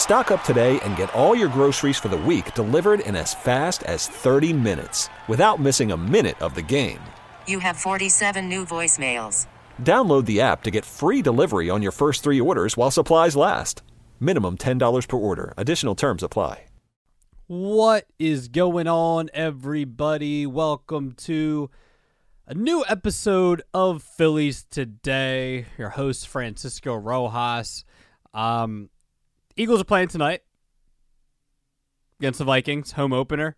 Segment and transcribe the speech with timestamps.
[0.00, 3.82] Stock up today and get all your groceries for the week delivered in as fast
[3.82, 6.98] as 30 minutes without missing a minute of the game.
[7.46, 9.46] You have 47 new voicemails.
[9.82, 13.82] Download the app to get free delivery on your first three orders while supplies last.
[14.18, 15.52] Minimum $10 per order.
[15.58, 16.64] Additional terms apply.
[17.46, 20.46] What is going on, everybody?
[20.46, 21.68] Welcome to
[22.46, 25.66] a new episode of Phillies Today.
[25.76, 27.84] Your host, Francisco Rojas.
[28.32, 28.88] Um,
[29.60, 30.40] Eagles are playing tonight
[32.18, 33.56] against the Vikings, home opener.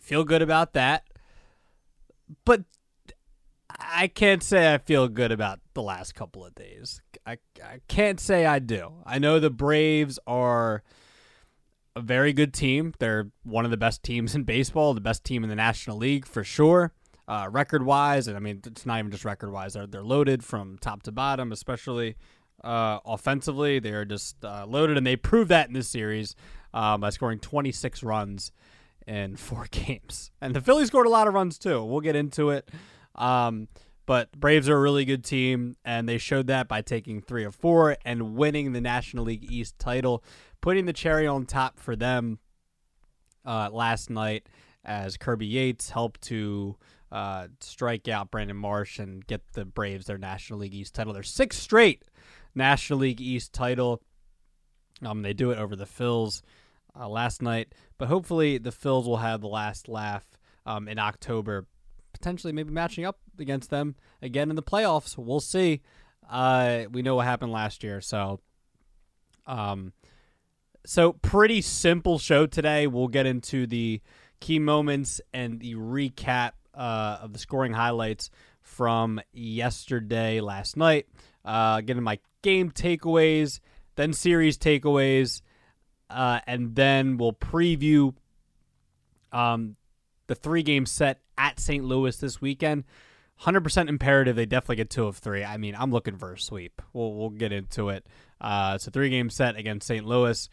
[0.00, 1.04] Feel good about that.
[2.44, 2.64] But
[3.78, 7.02] I can't say I feel good about the last couple of days.
[7.24, 8.94] I, I can't say I do.
[9.06, 10.82] I know the Braves are
[11.94, 12.92] a very good team.
[12.98, 16.26] They're one of the best teams in baseball, the best team in the National League
[16.26, 16.92] for sure.
[17.28, 19.74] Uh, record wise, and I mean, it's not even just record wise.
[19.74, 22.16] They're, they're loaded from top to bottom, especially
[22.62, 23.78] uh, offensively.
[23.78, 26.36] They're just uh, loaded, and they proved that in this series
[26.74, 28.52] um, by scoring 26 runs
[29.06, 30.30] in four games.
[30.40, 31.82] And the Phillies scored a lot of runs too.
[31.84, 32.68] We'll get into it.
[33.14, 33.68] Um,
[34.06, 37.54] but Braves are a really good team, and they showed that by taking three of
[37.54, 40.24] four and winning the National League East title,
[40.60, 42.40] putting the cherry on top for them
[43.44, 44.48] uh, last night
[44.84, 46.76] as Kirby Yates helped to
[47.12, 51.12] uh, strike out Brandon Marsh and get the Braves their National League East title.
[51.12, 52.02] Their sixth straight
[52.54, 54.02] National League East title.
[55.04, 56.42] Um, they do it over the Phils
[56.98, 60.26] uh, last night, but hopefully the Phils will have the last laugh
[60.66, 61.66] um, in October,
[62.12, 65.16] potentially maybe matching up against them again in the playoffs.
[65.16, 65.80] We'll see.
[66.28, 68.40] Uh, we know what happened last year, so
[69.46, 69.92] um,
[70.86, 72.86] so pretty simple show today.
[72.86, 74.00] We'll get into the
[74.40, 78.30] key moments and the recap uh, of the scoring highlights
[78.62, 81.06] from yesterday, last night.
[81.44, 83.60] Uh, getting my game takeaways,
[83.96, 85.42] then series takeaways,
[86.08, 88.14] uh, and then we'll preview
[89.32, 89.76] um,
[90.26, 91.84] the three game set at St.
[91.84, 92.84] Louis this weekend.
[93.42, 95.42] 100% imperative they definitely get two of three.
[95.42, 96.82] I mean, I'm looking for a sweep.
[96.92, 98.06] We'll, we'll get into it.
[98.40, 100.04] Uh, it's a three game set against St.
[100.04, 100.48] Louis.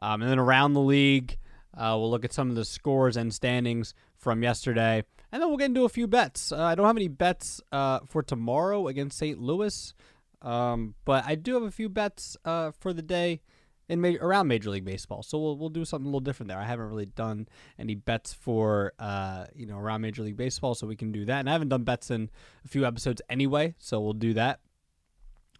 [0.00, 1.38] Um, and then around the league,
[1.76, 5.04] uh, we'll look at some of the scores and standings from yesterday.
[5.30, 6.52] And then we'll get into a few bets.
[6.52, 9.40] Uh, I don't have any bets uh, for tomorrow against St.
[9.40, 9.94] Louis.
[10.42, 13.40] Um, but I do have a few bets uh, for the day
[13.88, 15.22] in ma- around Major League Baseball.
[15.22, 16.58] So we'll we'll do something a little different there.
[16.58, 17.48] I haven't really done
[17.78, 21.40] any bets for uh, you know around Major League Baseball, so we can do that.
[21.40, 22.30] And I haven't done bets in
[22.64, 24.60] a few episodes anyway, so we'll do that.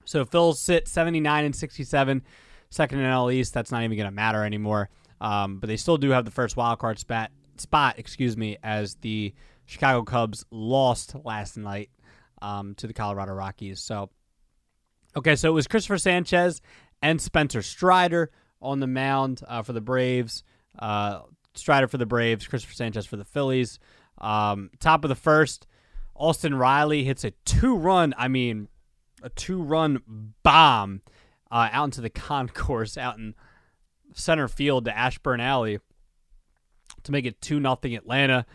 [0.04, 2.22] So Phil's sit 79 and 67,
[2.70, 3.54] second in NL East.
[3.54, 4.90] That's not even going to matter anymore.
[5.20, 7.30] Um, but they still do have the first wild card spot.
[7.56, 9.32] Spot, excuse me, as the
[9.66, 11.90] Chicago Cubs lost last night
[12.40, 13.80] um, to the Colorado Rockies.
[13.80, 14.10] So
[15.16, 16.62] Okay, so it was Christopher Sanchez
[17.02, 18.30] and Spencer Strider
[18.62, 20.42] on the mound uh, for the Braves.
[20.78, 21.20] Uh,
[21.54, 23.78] Strider for the Braves, Christopher Sanchez for the Phillies.
[24.18, 25.66] Um, top of the first,
[26.14, 28.14] Austin Riley hits a two-run.
[28.16, 28.68] I mean,
[29.22, 31.02] a two-run bomb
[31.50, 33.34] uh, out into the concourse, out in
[34.14, 35.78] center field to Ashburn Alley
[37.02, 38.46] to make it two nothing Atlanta.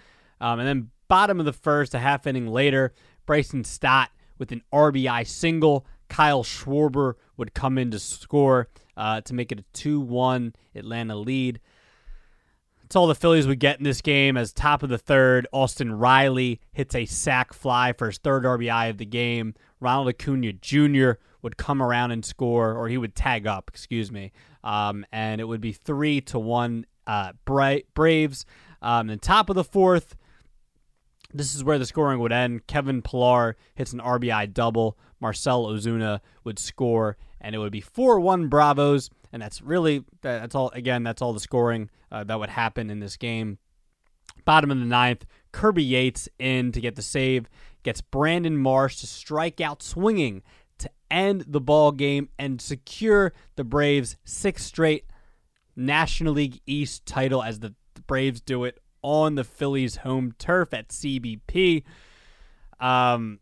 [0.41, 2.93] Um, and then bottom of the first, a half inning later,
[3.25, 9.33] Bryson Stott with an RBI single Kyle Schwarber would come in to score uh, to
[9.33, 11.59] make it a 2 1 Atlanta lead.
[12.81, 15.91] That's all the Phillies would get in this game as top of the third, Austin
[15.91, 19.55] Riley hits a sac fly for his third RBI of the game.
[19.81, 21.19] Ronald Acuna Jr.
[21.41, 24.31] would come around and score, or he would tag up, excuse me.
[24.63, 28.45] Um, and it would be 3 to 1 uh, Bra- Braves.
[28.81, 30.15] Um, and top of the fourth,
[31.33, 32.67] this is where the scoring would end.
[32.67, 34.97] Kevin Pillar hits an RBI double.
[35.19, 39.09] Marcell Ozuna would score, and it would be 4 1 Bravos.
[39.33, 42.99] And that's really, that's all, again, that's all the scoring uh, that would happen in
[42.99, 43.57] this game.
[44.45, 47.49] Bottom of the ninth, Kirby Yates in to get the save,
[47.83, 50.43] gets Brandon Marsh to strike out swinging
[50.77, 55.05] to end the ball game and secure the Braves' sixth straight
[55.75, 57.73] National League East title as the
[58.07, 61.83] Braves do it on the Phillies' home turf at CBP.
[62.79, 63.39] Um,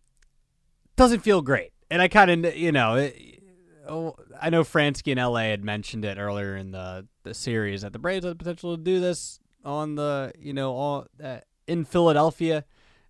[0.96, 1.72] doesn't feel great.
[1.90, 3.44] And I kind of, you know, it,
[3.88, 7.94] oh, I know Fransky in LA had mentioned it earlier in the, the series that
[7.94, 11.86] the Braves had the potential to do this on the, you know, all uh, in
[11.86, 12.66] Philadelphia,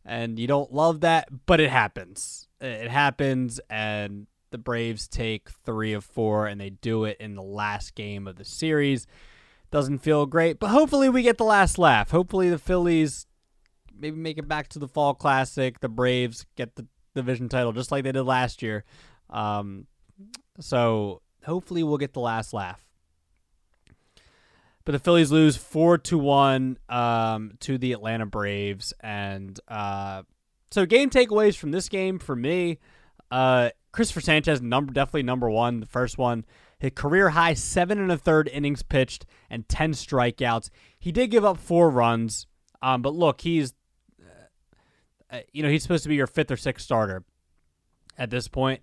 [0.05, 2.47] and you don't love that, but it happens.
[2.61, 7.43] It happens, and the Braves take three of four, and they do it in the
[7.43, 9.07] last game of the series.
[9.75, 12.09] Doesn't feel great, but hopefully we get the last laugh.
[12.09, 13.27] Hopefully the Phillies
[13.93, 15.81] maybe make it back to the Fall Classic.
[15.81, 18.85] The Braves get the division title just like they did last year.
[19.29, 19.87] Um,
[20.61, 22.85] so hopefully we'll get the last laugh.
[24.85, 30.23] But the Phillies lose four to one um, to the Atlanta Braves, and uh,
[30.71, 32.79] so game takeaways from this game for me:
[33.29, 35.81] uh, Christopher Sanchez, number definitely number one.
[35.81, 36.45] The first one,
[36.77, 40.69] his career high seven and a third innings pitched and ten strikeouts.
[40.99, 42.47] He did give up four runs,
[42.81, 43.73] um, but look, he's
[45.31, 47.23] uh, you know he's supposed to be your fifth or sixth starter
[48.17, 48.81] at this point.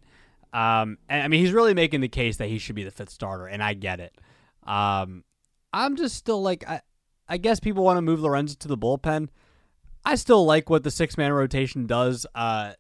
[0.53, 3.11] Um, and I mean he's really making the case that he should be the fifth
[3.11, 4.15] starter, and I get it.
[4.65, 5.25] Um,
[5.73, 6.83] I'm just still like I,
[7.29, 9.29] I guess people want to move Lorenzen to the bullpen.
[10.05, 12.27] I still like what the six man rotation does.
[12.35, 12.73] Uh,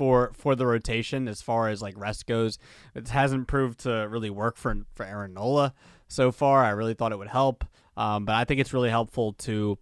[0.00, 2.56] for for the rotation as far as like rest goes,
[2.94, 5.74] it hasn't proved to really work for for Aaron Nola
[6.08, 6.64] so far.
[6.64, 7.66] I really thought it would help,
[7.98, 9.76] um, but I think it's really helpful to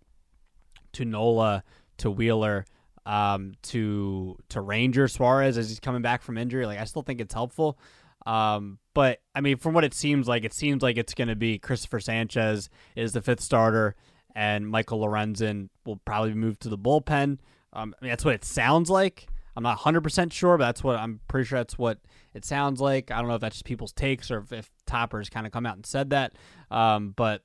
[0.95, 1.63] to Nola,
[1.99, 2.65] to Wheeler,
[3.07, 6.67] um, to to Ranger Suarez as he's coming back from injury.
[6.67, 7.79] Like I still think it's helpful.
[8.27, 11.37] Um, but I mean, from what it seems like, it seems like it's going to
[11.37, 13.95] be Christopher Sanchez is the fifth starter,
[14.35, 17.39] and Michael Lorenzen will probably move to the bullpen.
[17.73, 19.29] Um, I mean, that's what it sounds like.
[19.59, 21.99] I'm not 100% sure, but that's what I'm pretty sure that's what
[22.33, 23.11] it sounds like.
[23.11, 25.67] I don't know if that's just people's takes or if, if Toppers kind of come
[25.67, 26.35] out and said that.
[26.71, 27.43] Um, but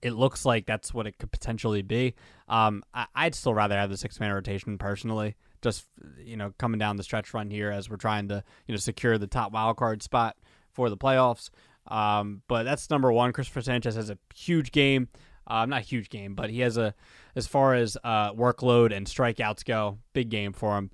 [0.00, 2.14] it looks like that's what it could potentially be.
[2.48, 5.84] Um, I, would still rather have the six man rotation personally just
[6.18, 9.18] you know coming down the stretch run here as we're trying to you know secure
[9.18, 10.38] the top wild card spot
[10.72, 11.50] for the playoffs.
[11.88, 13.34] Um, but that's number one.
[13.34, 15.08] Christopher Sanchez has a huge game.
[15.46, 16.94] Uh, not huge game, but he has a
[17.36, 20.90] as far as uh, workload and strikeouts go, big game for him.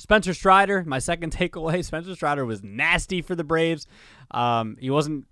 [0.00, 1.84] Spencer Strider, my second takeaway.
[1.84, 3.86] Spencer Strider was nasty for the Braves.
[4.30, 5.26] Um, he wasn't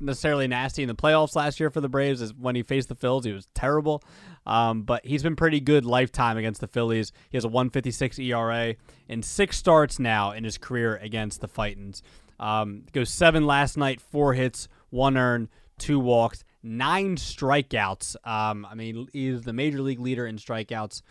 [0.00, 2.32] necessarily nasty in the playoffs last year for the Braves.
[2.34, 4.02] When he faced the Phils, he was terrible.
[4.46, 7.12] Um, but he's been pretty good lifetime against the Phillies.
[7.30, 8.74] He has a 156 ERA
[9.08, 12.00] in six starts now in his career against the Fightins.
[12.40, 15.48] Um, goes seven last night, four hits, one earned,
[15.78, 18.16] two walks, nine strikeouts.
[18.24, 21.02] Um, I mean, he's the major league leader in strikeouts.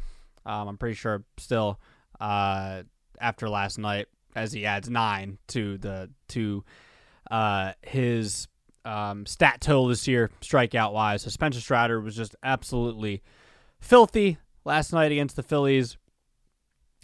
[0.46, 1.80] Um, I'm pretty sure still
[2.20, 2.84] uh,
[3.24, 6.64] after last night, as he adds nine to the to
[7.32, 8.48] uh, his
[8.86, 11.24] um, stat total this year, strikeout wise.
[11.24, 13.24] So Spencer Strider was just absolutely
[13.80, 15.98] filthy last night against the Phillies,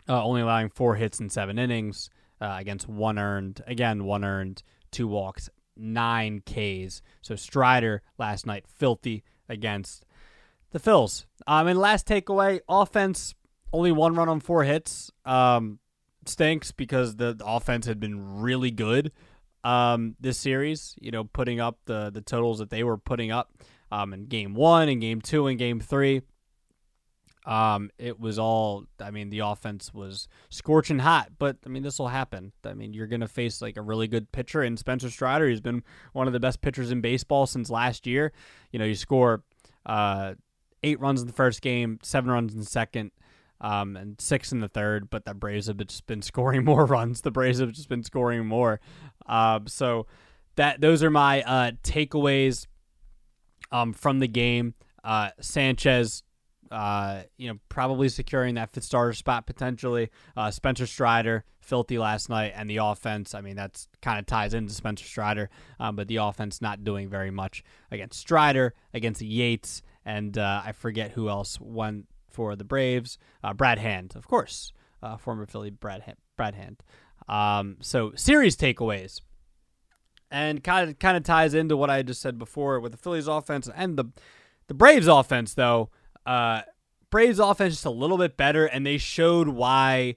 [0.07, 2.09] uh, only allowing four hits in seven innings
[2.41, 3.63] uh, against one earned.
[3.65, 4.61] Again, one earned,
[4.91, 7.01] two walks, nine Ks.
[7.21, 10.05] So Strider last night, filthy against
[10.71, 11.25] the Phils.
[11.47, 13.35] Um, and last takeaway, offense,
[13.71, 15.11] only one run on four hits.
[15.25, 15.79] Um,
[16.25, 19.11] stinks because the, offense had been really good
[19.63, 20.95] um, this series.
[21.01, 23.51] You know, putting up the the totals that they were putting up
[23.91, 26.21] um, in game one and game two and game three.
[27.45, 28.85] Um, it was all.
[28.99, 32.51] I mean, the offense was scorching hot, but I mean, this will happen.
[32.63, 35.47] I mean, you're gonna face like a really good pitcher in Spencer Strider.
[35.47, 35.83] He's been
[36.13, 38.33] one of the best pitchers in baseball since last year.
[38.71, 39.43] You know, you score
[39.85, 40.35] uh,
[40.83, 43.11] eight runs in the first game, seven runs in the second
[43.61, 45.09] um, and six in the third.
[45.09, 47.21] But the Braves have just been scoring more runs.
[47.21, 48.79] The Braves have just been scoring more.
[49.25, 50.07] Uh, so
[50.55, 52.67] that those are my uh, takeaways
[53.71, 54.73] um, from the game.
[55.03, 56.23] Uh, Sanchez,
[56.71, 60.09] uh, you know, probably securing that fifth starter spot potentially.
[60.35, 63.33] Uh, Spencer Strider, filthy last night, and the offense.
[63.33, 65.49] I mean, that's kind of ties into Spencer Strider,
[65.79, 70.73] um, but the offense not doing very much against Strider, against Yates, and uh, I
[70.73, 73.17] forget who else won for the Braves.
[73.43, 74.71] Uh, Brad Hand, of course,
[75.01, 76.17] uh, former Philly Brad Hand.
[76.37, 76.83] Brad Hand.
[77.27, 79.21] Um, so series takeaways,
[80.31, 83.27] and kind of kind of ties into what I just said before with the Phillies
[83.27, 84.05] offense and the
[84.67, 85.53] the Braves offense.
[85.53, 85.89] Though
[86.25, 86.61] uh,
[87.09, 90.15] Braves offense just a little bit better, and they showed why.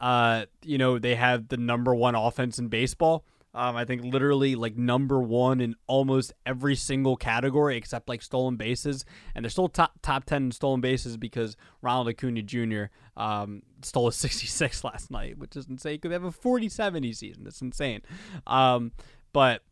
[0.00, 3.24] Uh, you know they have the number one offense in baseball.
[3.54, 8.56] Um, I think literally like number one in almost every single category except like stolen
[8.56, 9.04] bases,
[9.34, 12.84] and they're still top top ten in stolen bases because Ronald Acuna Jr.
[13.16, 15.98] Um, stole a 66 last night, which is insane.
[16.00, 17.44] Could have a 40-70 season.
[17.44, 18.00] That's insane.
[18.46, 18.92] Um,
[19.34, 19.62] but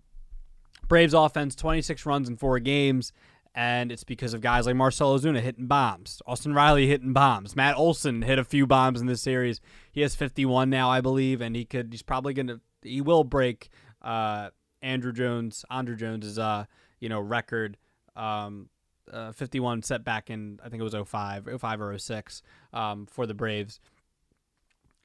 [0.89, 3.13] Braves offense 26 runs in four games.
[3.53, 7.77] And it's because of guys like Marcell Ozuna hitting bombs, Austin Riley hitting bombs, Matt
[7.77, 9.61] Olson hit a few bombs in this series.
[9.91, 11.89] He has 51 now, I believe, and he could.
[11.91, 13.71] He's probably going to he will break
[14.03, 14.51] uh,
[14.83, 16.65] Andruw Jones, Andruw Jones's uh,
[17.01, 17.77] you know record
[18.17, 18.69] um,
[19.13, 23.27] uh, 51 set back in I think it was 05, 05 or 06 um, for
[23.27, 23.81] the Braves.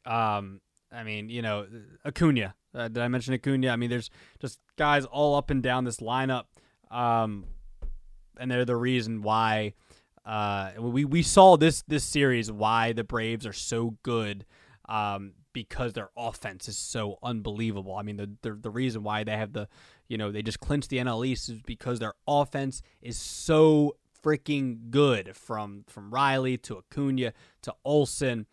[0.05, 1.67] Um, I mean, you know,
[2.05, 2.55] Acuna.
[2.73, 3.69] Uh, did I mention Acuna?
[3.69, 6.45] I mean, there's just guys all up and down this lineup,
[6.91, 7.45] um,
[8.37, 9.73] and they're the reason why.
[10.25, 14.45] Uh, we we saw this this series why the Braves are so good.
[14.89, 17.95] Um, because their offense is so unbelievable.
[17.95, 19.67] I mean, the, the the reason why they have the,
[20.09, 24.91] you know, they just clinched the NL East is because their offense is so freaking
[24.91, 25.35] good.
[25.35, 27.33] From from Riley to Acuna
[27.63, 28.45] to Olson,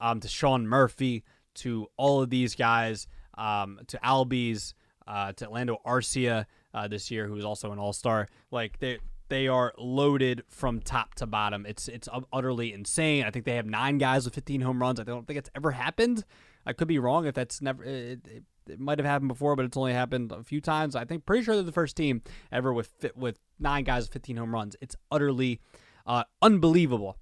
[0.00, 1.24] um, to Sean Murphy
[1.54, 3.06] to all of these guys,
[3.38, 4.74] um, to Albies,
[5.06, 8.26] uh, to Orlando Arcia uh, this year, who is also an All Star.
[8.50, 8.98] Like they
[9.28, 11.66] they are loaded from top to bottom.
[11.66, 13.24] It's it's utterly insane.
[13.24, 14.98] I think they have nine guys with 15 home runs.
[14.98, 16.24] I don't think it's ever happened.
[16.68, 17.82] I could be wrong if that's never.
[17.82, 20.94] It, it, it might have happened before, but it's only happened a few times.
[20.94, 22.22] I think pretty sure they're the first team
[22.52, 24.76] ever with with nine guys with 15 home runs.
[24.82, 25.60] It's utterly
[26.06, 27.16] uh, unbelievable.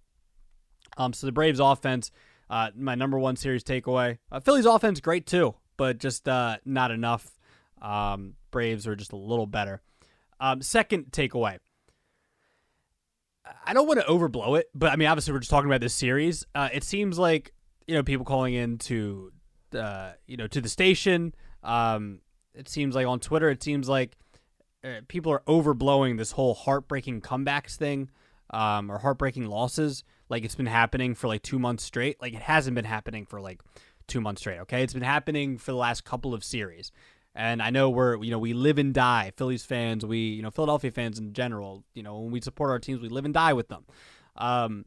[0.96, 2.10] Um, so the Braves offense,
[2.50, 4.18] uh, my number one series takeaway.
[4.32, 7.38] Uh, Phillies offense great too, but just uh, not enough.
[7.80, 9.80] Um, Braves are just a little better.
[10.40, 11.58] Um, second takeaway.
[13.64, 15.94] I don't want to overblow it, but I mean, obviously, we're just talking about this
[15.94, 16.44] series.
[16.52, 17.52] Uh, it seems like
[17.86, 19.30] you know people calling in to
[19.76, 21.34] uh, you know to the station.
[21.62, 22.20] Um,
[22.54, 24.16] it seems like on Twitter, it seems like
[24.82, 28.10] uh, people are overblowing this whole heartbreaking comebacks thing
[28.50, 30.04] um, or heartbreaking losses.
[30.28, 32.20] Like it's been happening for like two months straight.
[32.20, 33.60] Like it hasn't been happening for like
[34.06, 34.60] two months straight.
[34.60, 36.92] Okay, it's been happening for the last couple of series.
[37.34, 39.30] And I know we're, you know, we live and die.
[39.36, 42.78] Phillies fans, we, you know, Philadelphia fans in general, you know, when we support our
[42.78, 43.84] teams, we live and die with them.
[44.36, 44.86] Um,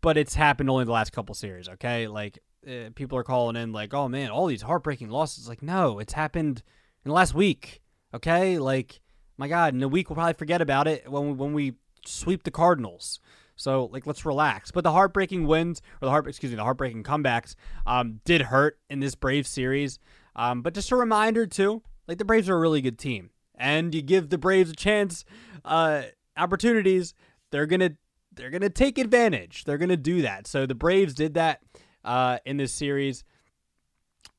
[0.00, 1.68] but it's happened only the last couple series.
[1.68, 5.48] Okay, like uh, people are calling in like, oh man, all these heartbreaking losses.
[5.48, 6.62] Like, no, it's happened
[7.04, 7.82] in the last week.
[8.14, 9.00] Okay, like
[9.36, 11.74] my God, in a week we'll probably forget about it when we, when we
[12.06, 13.20] sweep the Cardinals.
[13.56, 14.70] So like, let's relax.
[14.70, 17.54] But the heartbreaking wins or the heart, excuse me, the heartbreaking comebacks
[17.86, 19.98] um, did hurt in this Brave series.
[20.36, 23.94] Um, but just a reminder too, like the Braves are a really good team, and
[23.94, 25.24] you give the Braves a chance,
[25.64, 26.02] uh,
[26.36, 27.14] opportunities,
[27.50, 27.92] they're gonna
[28.32, 29.64] they're gonna take advantage.
[29.64, 30.46] They're gonna do that.
[30.48, 31.60] So the Braves did that
[32.04, 33.24] uh, in this series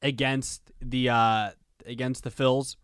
[0.02, 1.52] against the uh,
[1.86, 2.76] against the Phils.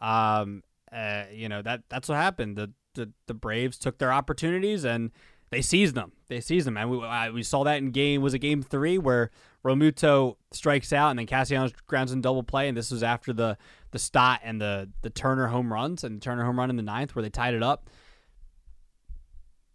[0.00, 0.62] Um,
[0.92, 2.56] uh, you know that that's what happened.
[2.56, 5.10] The, the the Braves took their opportunities and
[5.50, 6.12] they seized them.
[6.28, 8.98] They seized them, and we uh, we saw that in game was a game three
[8.98, 9.30] where
[9.64, 13.56] Realmuto strikes out and then Castellanos grounds in double play, and this was after the
[13.90, 17.14] the Stott and the the Turner home runs and Turner home run in the ninth
[17.14, 17.88] where they tied it up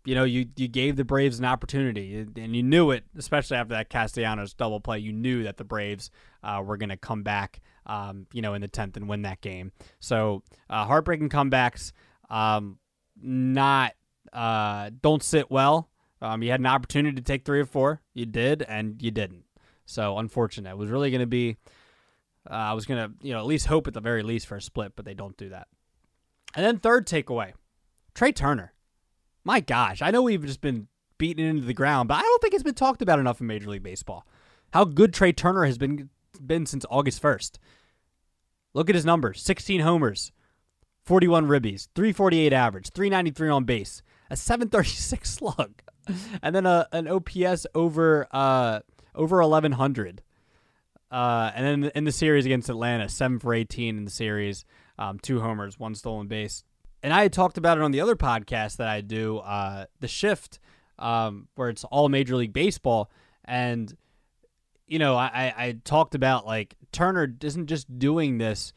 [0.06, 3.74] you know, you you gave the Braves an opportunity, and you knew it, especially after
[3.74, 5.00] that Castellanos double play.
[5.00, 6.10] You knew that the Braves
[6.44, 9.42] uh, were going to come back, um, you know, in the tenth and win that
[9.42, 9.72] game.
[10.00, 11.92] So uh, heartbreaking comebacks,
[12.30, 12.80] um,
[13.22, 13.94] not
[14.32, 15.90] uh, don't sit well.
[16.22, 19.44] Um, you had an opportunity to take three or four, you did, and you didn't.
[19.86, 20.72] So unfortunate.
[20.72, 21.58] It was really going to be.
[22.50, 24.56] Uh, I was going to, you know, at least hope at the very least for
[24.56, 25.68] a split, but they don't do that.
[26.56, 27.54] And then third takeaway,
[28.16, 28.74] Trea Turner
[29.44, 32.54] my gosh, I know we've just been beaten into the ground, but I don't think
[32.54, 34.26] it's been talked about enough in Major League Baseball.
[34.74, 36.10] How good Trea Turner has been
[36.46, 37.58] been since August 1st.
[38.74, 40.32] Look at his numbers 16 homers,
[41.06, 45.82] 41 ribbies, 348 average, 393 on base, a 736 slug,
[46.42, 48.80] and then a, an OPS over uh,
[49.16, 50.22] over 1100.
[51.12, 54.64] Uh, and then in the series against Atlanta, 7 for 18 in the series,
[55.00, 56.64] um, two homers, one stolen base
[57.04, 60.08] and I had talked about it on the other podcast that I do, uh, the
[60.08, 60.60] shift,
[60.98, 63.10] um, where it's all Major League Baseball,
[63.46, 63.96] and
[64.88, 68.74] you know, I, I talked about like Turner isn't just doing this,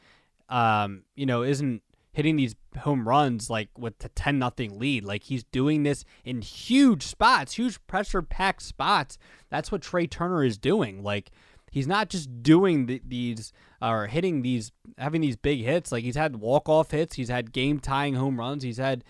[0.48, 5.04] um, you know, isn't hitting these home runs like with the ten nothing lead.
[5.04, 9.16] Like he's doing this in huge spots, huge pressure packed spots.
[9.50, 11.02] That's what Trea Turner is doing.
[11.02, 11.30] Like
[11.72, 15.90] he's not just doing the, these or hitting these, having these big hits.
[15.90, 19.02] Like he's had walk off hits, he's had game tying home runs, he's had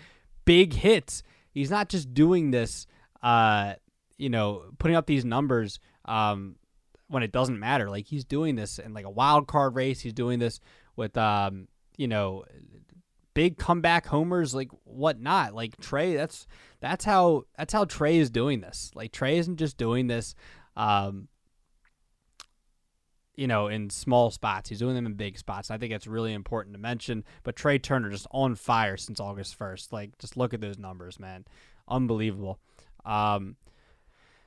[0.47, 1.23] big hits.
[1.51, 2.87] He's not just doing this,
[3.23, 3.75] uh,
[4.17, 6.57] you know, putting up these numbers um,
[7.09, 7.91] when it doesn't matter.
[7.91, 10.01] Like he's doing this in like a wild card race.
[10.01, 10.61] He's doing this
[10.97, 12.45] with, um, you know,
[13.35, 15.55] big comeback homers, like whatnot.
[15.55, 16.47] Like Trea, that's
[16.81, 18.91] that's how that's how Trea is doing this.
[18.95, 20.35] Like Trea isn't just doing this
[20.77, 21.29] um,
[23.35, 24.69] you know, in small spots.
[24.69, 25.71] He's doing them in big spots.
[25.71, 27.25] I think it's really important to mention.
[27.43, 29.93] But Trea Turner just on fire since August 1st.
[29.93, 31.45] Like, just look at those numbers, man.
[31.89, 32.59] Unbelievable.
[33.05, 33.57] Um,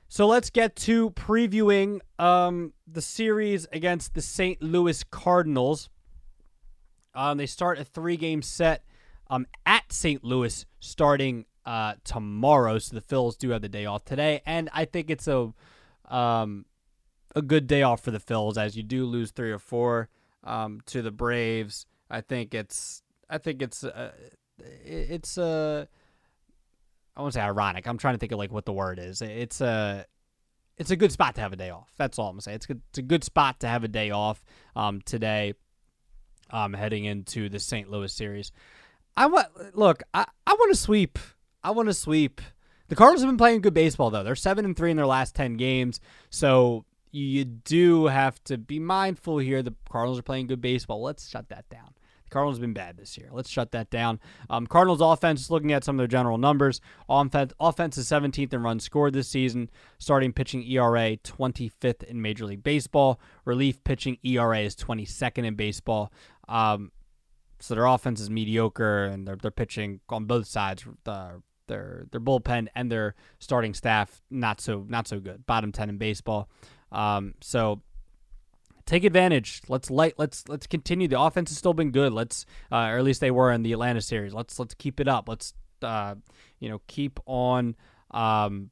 [0.08, 4.62] so let's get to previewing um, the series against the St.
[4.62, 5.90] Louis Cardinals.
[7.14, 8.84] Um, they start a three game set
[9.28, 10.22] um, at St.
[10.22, 12.78] Louis starting uh, tomorrow.
[12.78, 15.52] So the Phils do have the day off today, and I think it's a
[16.08, 16.66] um,
[17.36, 20.08] a good day off for the Phils as you do lose three or four
[20.42, 21.86] um, to the Braves.
[22.10, 24.12] I think it's I think it's uh,
[24.84, 25.84] it's uh,
[27.14, 27.86] I won't say ironic.
[27.86, 29.20] I'm trying to think of like what the word is.
[29.20, 30.06] It's a
[30.78, 31.92] it's a good spot to have a day off.
[31.98, 32.54] That's all I'm gonna say.
[32.54, 34.42] It's good, it's a good spot to have a day off
[34.74, 35.54] um, today.
[36.48, 37.90] Um, heading into the St.
[37.90, 38.52] Louis series,
[39.16, 40.04] I want look.
[40.14, 41.18] I, I want to sweep.
[41.62, 42.40] I want to sweep.
[42.86, 44.22] The Cardinals have been playing good baseball though.
[44.22, 45.98] They're seven and three in their last ten games,
[46.30, 49.62] so you do have to be mindful here.
[49.62, 51.02] The Cardinals are playing good baseball.
[51.02, 51.94] Let's shut that down.
[52.24, 53.28] The Cardinals have been bad this year.
[53.30, 54.20] Let's shut that down.
[54.50, 58.62] Um, Cardinals offense, looking at some of their general numbers, offense, offense is 17th in
[58.62, 59.70] runs scored this season.
[59.98, 63.20] Starting pitching ERA 25th in Major League Baseball.
[63.44, 66.12] Relief pitching ERA is 22nd in baseball.
[66.48, 66.90] Um,
[67.60, 70.84] so their offense is mediocre, and they're they're pitching on both sides.
[71.06, 71.34] Uh,
[71.68, 75.46] their their bullpen and their starting staff not so not so good.
[75.46, 76.48] Bottom ten in baseball.
[76.92, 77.82] Um, so
[78.86, 79.62] take advantage.
[79.68, 80.14] Let's light.
[80.16, 81.08] Let's let's continue.
[81.08, 82.12] The offense has still been good.
[82.12, 84.32] Let's, uh, or at least they were in the Atlanta series.
[84.32, 85.28] Let's let's keep it up.
[85.28, 85.52] Let's
[85.82, 86.14] uh,
[86.58, 87.76] you know keep on
[88.12, 88.70] um,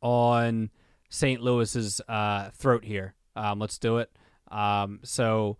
[0.00, 0.70] on
[1.10, 1.40] St.
[1.40, 3.14] Louis's uh, throat here.
[3.34, 4.10] Um, let's do it.
[4.50, 5.58] Um, so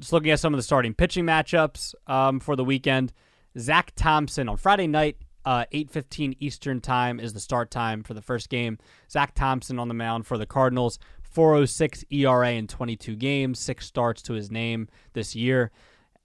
[0.00, 3.12] just looking at some of the starting pitching matchups um, for the weekend.
[3.58, 5.16] Zack Thompson on Friday night
[5.46, 8.78] uh, 8:15 Eastern time is the start time for the first game.
[9.08, 10.98] Zack Thompson on the mound for the Cardinals.
[11.22, 15.70] 406 ERA in 22 games, six starts to his name this year.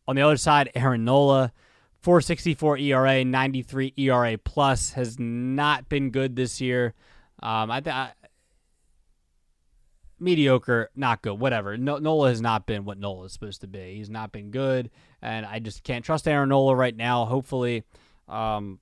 [0.08, 1.52] On the other side, Aaron Nola,
[2.00, 6.94] 464 ERA, 93 ERA plus, has not been good this year.
[7.44, 8.12] Um, I, I
[10.18, 11.78] mediocre, not good, whatever.
[11.78, 13.96] No, Nola has not been what Nola is supposed to be.
[13.96, 14.90] He's not been good,
[15.22, 17.26] and I just can't trust Aaron Nola right now.
[17.26, 17.84] Hopefully,
[18.30, 18.80] um,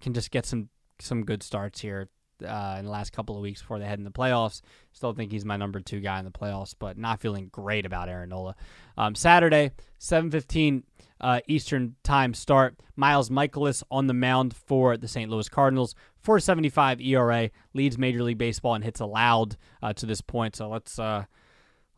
[0.00, 2.08] can just get some some good starts here
[2.44, 4.60] uh, in the last couple of weeks before they head in the playoffs.
[4.92, 8.08] Still think he's my number two guy in the playoffs, but not feeling great about
[8.08, 8.54] Aaron Nola.
[8.96, 10.82] Um, Saturday, 7:15
[11.20, 12.76] uh, Eastern time start.
[12.94, 15.30] Miles Mikolas on the mound for the St.
[15.30, 15.94] Louis Cardinals.
[16.24, 20.56] 4.75 ERA leads Major League Baseball and hits allowed uh, to this point.
[20.56, 21.24] So let's uh,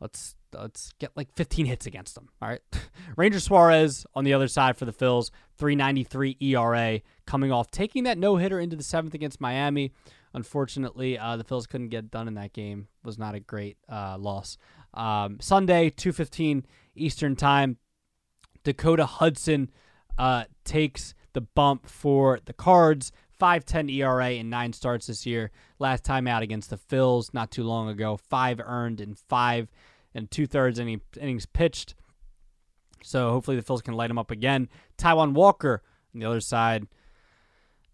[0.00, 2.28] let's let's get like 15 hits against them.
[2.40, 2.62] All right.
[3.16, 8.18] Ranger Suarez on the other side for the Phils, 393 ERA, coming off taking that
[8.18, 9.92] no hitter into the seventh against Miami.
[10.34, 12.88] Unfortunately, uh, the Phils couldn't get done in that game.
[13.02, 14.58] Was not a great uh, loss.
[14.94, 17.78] Um, Sunday, 2:15 Eastern Time.
[18.64, 19.70] Dakota Hudson
[20.18, 23.12] uh, takes the bump for the Cards.
[23.40, 25.50] 5.10 ERA in nine starts this year.
[25.78, 28.16] Last time out against the Phils not too long ago.
[28.16, 29.68] Five earned and five
[30.14, 31.94] and two thirds inning, innings pitched.
[33.02, 34.68] So hopefully the Phils can light him up again.
[34.96, 35.82] Taijuan Walker
[36.14, 36.86] on the other side.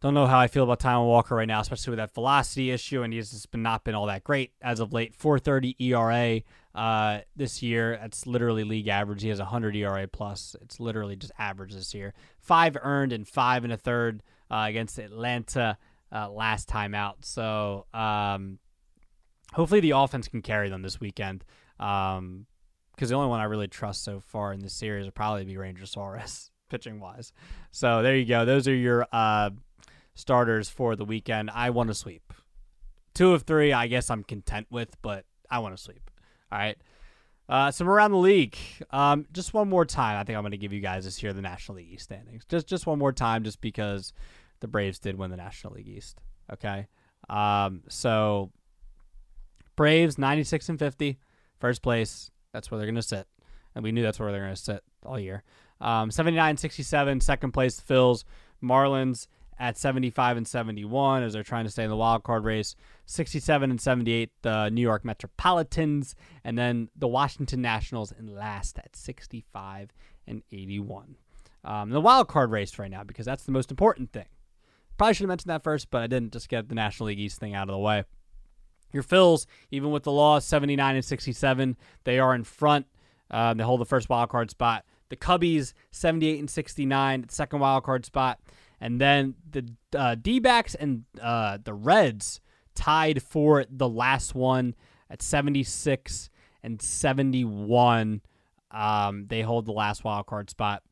[0.00, 3.02] Don't know how I feel about Taijuan Walker right now, especially with that velocity issue,
[3.02, 5.16] and he's just been not been all that great as of late.
[5.18, 6.42] 4.30 ERA
[6.74, 7.98] uh, this year.
[8.00, 9.22] That's literally league average.
[9.22, 10.56] He has 100 ERA plus.
[10.60, 12.12] It's literally just average this year.
[12.38, 15.78] Five earned and five and a third uh, against Atlanta
[16.12, 17.24] uh, last time out.
[17.24, 18.58] So um,
[19.54, 21.44] hopefully the offense can carry them this weekend.
[21.80, 22.46] Um,
[22.94, 25.56] because the only one I really trust so far in this series would probably be
[25.56, 27.32] Ranger Suarez, pitching wise.
[27.72, 28.44] So there you go.
[28.44, 29.50] Those are your uh,
[30.14, 31.50] starters for the weekend.
[31.50, 32.32] I want to sweep.
[33.14, 36.10] Two of three, I guess I'm content with, but I want to sweep.
[36.52, 36.76] All right.
[37.48, 38.56] Uh, some around the league.
[38.90, 40.18] Um, just one more time.
[40.18, 42.44] I think I'm going to give you guys this year the National League East standings.
[42.46, 44.12] Just just one more time, just because
[44.60, 46.20] the Braves did win the National League East.
[46.50, 46.86] Okay.
[47.28, 48.50] Um, so
[49.76, 51.18] Braves 96 and 50.
[51.64, 53.26] First place, that's where they're going to sit.
[53.74, 55.44] And we knew that's where they're going to sit all year.
[55.80, 58.24] Um, 79 67, second place, Phils.
[58.62, 62.76] Marlins at 75 and 71 as they're trying to stay in the wild card race.
[63.06, 66.14] 67 and 78, the New York Metropolitans.
[66.44, 69.88] And then the Washington Nationals in last at 65
[70.26, 71.16] and 81.
[71.64, 74.28] Um, the wild card race right now because that's the most important thing.
[74.98, 77.40] Probably should have mentioned that first, but I didn't just get the National League East
[77.40, 78.04] thing out of the way.
[78.94, 82.86] Your Phils, even with the loss, 79 and 67, they are in front.
[83.30, 84.84] Um, they hold the first wild card spot.
[85.08, 88.38] The Cubbies, 78 and 69, second wild card spot.
[88.80, 92.40] And then the uh, D backs and uh, the Reds
[92.74, 94.74] tied for the last one
[95.10, 96.30] at 76
[96.62, 98.20] and 71.
[98.70, 100.82] Um, they hold the last wild card spot.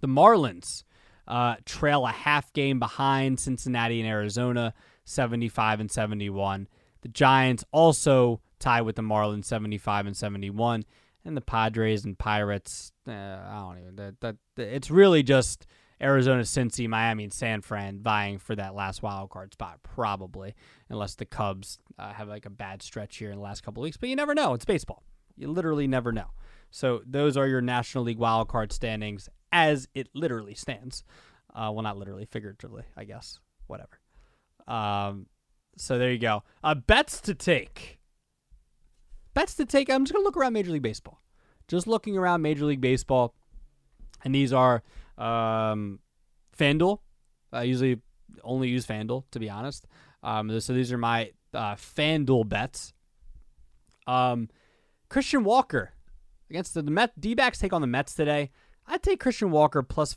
[0.00, 0.84] The Marlins
[1.26, 6.68] uh, trail a half game behind Cincinnati and Arizona, 75 and 71.
[7.02, 10.84] The Giants also tie with the Marlins 75 and 71.
[11.24, 12.92] and the Padres and Pirates.
[13.06, 13.96] Uh, I don't even.
[13.96, 15.66] That, that it's really just
[16.00, 20.54] Arizona, Cincy, Miami, and San Fran vying for that last wild card spot, probably,
[20.88, 23.96] unless the Cubs uh, have like a bad stretch here in the last couple weeks.
[23.96, 24.54] But you never know.
[24.54, 25.02] It's baseball.
[25.36, 26.30] You literally never know.
[26.70, 31.04] So those are your National League wild card standings as it literally stands.
[31.54, 33.40] Uh, well, not literally, figuratively, I guess.
[33.66, 33.98] Whatever.
[34.66, 35.26] Um,
[35.78, 36.42] so there you go.
[36.62, 37.98] Uh, bets to take.
[39.34, 39.90] Bets to take.
[39.90, 41.20] I'm just gonna look around Major League Baseball.
[41.68, 43.34] Just looking around Major League Baseball,
[44.24, 44.82] and these are
[45.16, 46.00] um,
[46.56, 47.00] FanDuel.
[47.52, 48.00] I usually
[48.42, 49.86] only use FanDuel to be honest.
[50.22, 52.92] Um, so these are my uh, FanDuel bets.
[54.06, 54.48] Um,
[55.08, 55.92] Christian Walker
[56.50, 57.18] against the, the Met.
[57.18, 58.50] D-backs take on the Mets today.
[58.86, 60.16] I'd take Christian Walker plus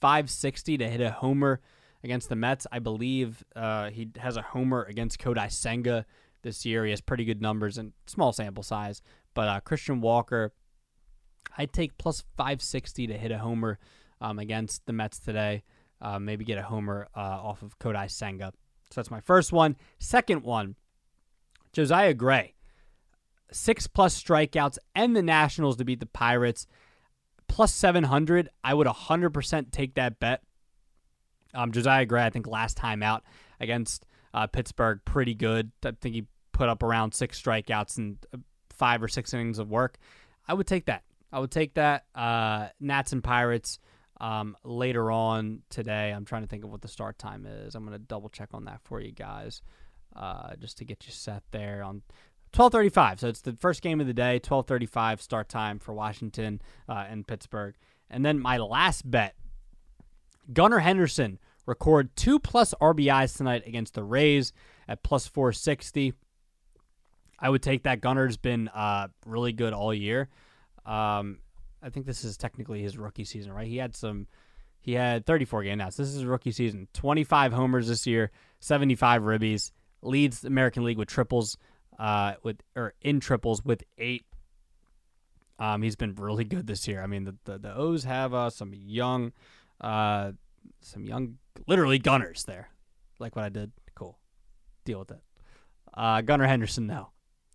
[0.00, 1.60] 560 to hit a homer
[2.04, 2.66] against the Mets.
[2.70, 6.06] I believe uh, he has a homer against Kodai Senga
[6.42, 6.84] this year.
[6.84, 9.02] He has pretty good numbers and small sample size.
[9.34, 10.52] But uh, Christian Walker,
[11.56, 13.78] I'd take plus 560 to hit a homer
[14.20, 15.62] um, against the Mets today.
[16.00, 18.52] Uh, maybe get a homer uh, off of Kodai Senga.
[18.90, 19.76] So that's my first one.
[19.98, 20.76] Second one,
[21.72, 22.54] Josiah Gray.
[23.50, 26.66] Six plus strikeouts and the Nationals to beat the Pirates.
[27.48, 28.50] Plus 700.
[28.62, 30.42] I would 100% take that bet.
[31.54, 33.24] Um, Josiah Gray, I think last time out
[33.60, 35.70] against uh, Pittsburgh, pretty good.
[35.84, 38.38] I think he put up around six strikeouts and uh,
[38.70, 39.98] five or six innings of work.
[40.46, 41.02] I would take that.
[41.32, 42.04] I would take that.
[42.14, 43.78] Uh, Nats and Pirates
[44.20, 46.10] um, later on today.
[46.10, 47.74] I'm trying to think of what the start time is.
[47.74, 49.62] I'm going to double check on that for you guys
[50.16, 52.02] uh, just to get you set there on
[52.52, 53.20] 12:35.
[53.20, 54.40] So it's the first game of the day.
[54.40, 57.74] 12:35 start time for Washington uh, and Pittsburgh.
[58.10, 59.34] And then my last bet:
[60.52, 64.52] Gunnar Henderson record two plus RBIs tonight against the Rays
[64.88, 66.14] at plus 460.
[67.38, 68.00] I would take that.
[68.00, 70.28] Gunnar's been uh, really good all year.
[70.84, 71.38] Um,
[71.82, 73.68] I think this is technically his rookie season, right?
[73.68, 74.26] He had some.
[74.80, 75.96] He had 34 game outs.
[75.96, 76.88] This is rookie season.
[76.94, 78.30] 25 homers this year,
[78.60, 79.72] 75 ribbies.
[80.02, 81.58] Leads the American League with triples,
[81.98, 84.24] uh, with or in triples with eight.
[85.58, 87.02] Um, he's been really good this year.
[87.02, 89.32] I mean, the the, the O's have uh, some young,
[89.80, 90.32] uh,
[90.80, 92.70] some young, literally gunners there.
[93.18, 93.72] Like what I did.
[93.94, 94.18] Cool.
[94.84, 95.20] Deal with it.
[95.94, 97.10] Uh, Gunnar Henderson, now.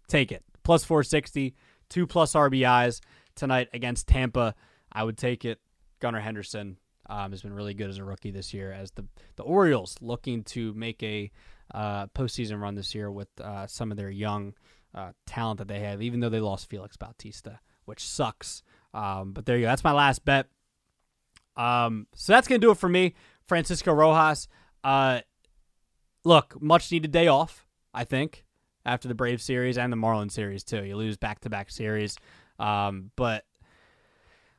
[0.07, 0.43] Take it.
[0.63, 1.55] Plus 460,
[1.89, 3.01] two plus RBIs
[3.35, 4.55] tonight against Tampa.
[4.91, 5.59] I would take it.
[5.99, 6.77] Gunnar Henderson
[7.09, 8.71] um, has been really good as a rookie this year.
[8.71, 9.05] As the
[9.35, 11.31] the Orioles looking to make a
[11.73, 14.53] uh, postseason run this year with uh, some of their young
[14.93, 18.63] uh, talent that they have, even though they lost Felix Bautista, which sucks.
[18.93, 19.67] Um, but there you go.
[19.67, 20.47] That's my last bet.
[21.55, 23.13] Um, so that's gonna do it for me,
[23.47, 24.47] Francisco Rojas.
[24.83, 25.21] Uh,
[26.23, 27.65] look, much needed day off.
[27.93, 28.45] I think
[28.85, 30.83] after the Brave series and the Marlins series too.
[30.83, 32.17] You lose back to back series.
[32.59, 33.45] Um, but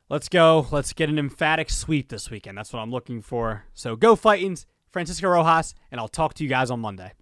[0.09, 0.67] let's go.
[0.71, 2.57] Let's get an emphatic sweep this weekend.
[2.57, 3.65] That's what I'm looking for.
[3.73, 7.13] So go Fightins, Francisco Rojas, and I'll talk to you guys on Monday.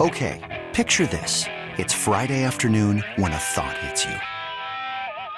[0.00, 1.44] Okay, picture this.
[1.76, 4.37] It's Friday afternoon when a thought hits you.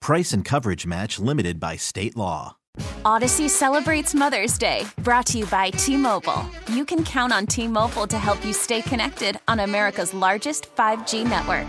[0.00, 2.56] Price and coverage match limited by state law.
[3.04, 6.44] Odyssey celebrates Mother's Day, brought to you by T Mobile.
[6.72, 11.28] You can count on T Mobile to help you stay connected on America's largest 5G
[11.28, 11.66] network.